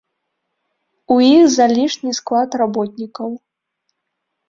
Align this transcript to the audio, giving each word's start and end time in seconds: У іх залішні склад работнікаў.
У 1.17 1.19
іх 1.27 1.45
залішні 1.59 2.17
склад 2.23 2.49
работнікаў. 2.65 3.29